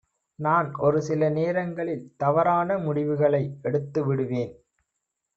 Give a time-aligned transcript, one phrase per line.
[0.39, 4.51] நான் ஒரு சில நேரங்களில் தவறான முடிவுகளை எடுத்து விடுவேன்.